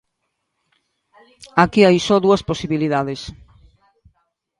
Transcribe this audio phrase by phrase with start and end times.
[1.63, 3.21] Aquí hai só dúas posibilidades.